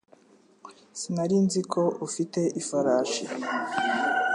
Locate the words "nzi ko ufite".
1.45-2.39